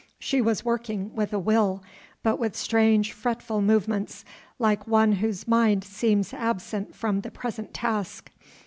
[0.17, 1.83] She was working with a will
[2.23, 4.25] but with strange, fretful movements,
[4.57, 8.31] like one whose mind seems absent from the present task.